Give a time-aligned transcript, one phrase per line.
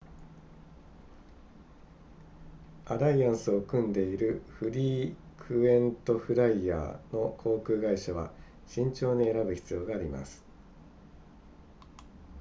[2.87, 8.31] アライアンスを組んでいるフリークエントフライヤーの航空会社は
[8.65, 10.43] 慎重に選ぶ必要があります